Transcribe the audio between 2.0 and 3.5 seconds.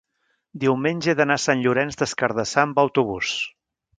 des Cardassar amb autobús.